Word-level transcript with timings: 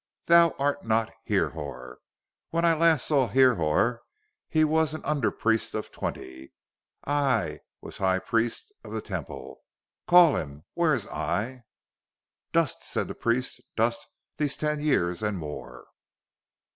Thou 0.25 0.55
art 0.57 0.83
not 0.83 1.13
Hrihor! 1.29 1.97
When 2.49 2.63
last 2.63 3.03
I 3.05 3.05
saw 3.07 3.27
Hrihor, 3.29 3.99
he 4.49 4.63
was 4.63 4.95
an 4.95 5.05
under 5.05 5.29
priest 5.29 5.75
of 5.75 5.91
twenty. 5.91 6.53
Ay 7.05 7.59
was 7.81 7.99
High 7.99 8.17
Priest 8.17 8.73
of 8.83 8.93
the 8.93 9.01
Temple! 9.03 9.61
Call 10.07 10.37
him! 10.37 10.63
Where 10.73 10.95
is 10.95 11.05
Ay?" 11.05 11.65
"Dust," 12.51 12.81
said 12.81 13.09
the 13.09 13.13
priest. 13.13 13.61
"Dust 13.75 14.07
these 14.37 14.57
ten 14.57 14.79
years 14.79 15.21
and 15.21 15.37
more." 15.37 15.85